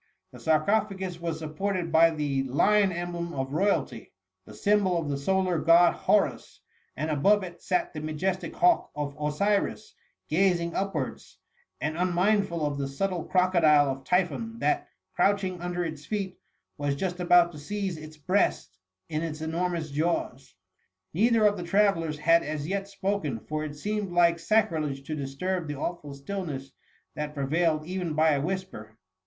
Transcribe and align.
The 0.31 0.39
sarcophagus 0.39 1.19
was 1.21 1.37
supported 1.37 1.91
by 1.91 2.09
tlie 2.09 2.47
lion 2.49 2.91
emblem 2.91 3.33
oftoyalty, 3.33 4.09
the 4.47 4.53
symbol 4.55 4.97
of 4.97 5.09
the 5.09 5.17
solar 5.19 5.59
god 5.59 5.93
Horus; 5.93 6.61
and 6.97 7.11
above 7.11 7.43
it 7.43 7.61
sat 7.61 7.93
the 7.93 8.01
majestic 8.01 8.55
hawk 8.55 8.89
of 8.95 9.15
Osiris, 9.21 9.93
gazing 10.27 10.73
upwards, 10.73 11.37
and 11.79 11.95
unmindful 11.99 12.65
of 12.65 12.79
the 12.79 12.87
subtle 12.87 13.25
crocodile 13.25 13.89
of 13.91 14.03
Typhon, 14.03 14.57
that, 14.57 14.87
crouching 15.13 15.61
under 15.61 15.85
its 15.85 16.03
feet, 16.03 16.39
was 16.79 16.95
just 16.95 17.19
about 17.19 17.51
to 17.51 17.59
seize 17.59 17.95
its 17.95 18.17
breast 18.17 18.79
in 19.07 19.21
its 19.21 19.39
enormous 19.39 19.91
jaws. 19.91 20.55
Neither 21.13 21.45
of 21.45 21.57
the 21.57 21.63
travellers 21.63 22.17
had 22.17 22.41
as 22.41 22.67
yet 22.67 22.87
spoken, 22.87 23.39
for 23.39 23.63
it 23.65 23.75
seemed 23.75 24.11
like 24.11 24.39
sacrilege 24.39 25.03
to 25.03 25.15
disturb 25.15 25.67
the 25.67 25.75
awful 25.77 26.15
stillness 26.15 26.71
that 27.13 27.35
prevailed 27.35 27.85
even 27.85 28.15
by 28.15 28.29
a 28.31 28.41
whisper. 28.41 28.97